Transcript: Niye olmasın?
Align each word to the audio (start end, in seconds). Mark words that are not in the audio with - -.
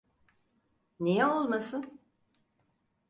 Niye 0.99 1.25
olmasın? 1.25 1.99